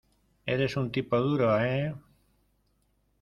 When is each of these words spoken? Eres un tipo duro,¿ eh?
Eres 0.47 0.77
un 0.77 0.91
tipo 0.91 1.15
duro,¿ 1.21 1.55
eh? 1.59 1.93